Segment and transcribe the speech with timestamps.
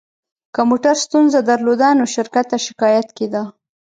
[0.53, 3.43] که موټر ستونزه درلوده، نو شرکت ته شکایت کېده.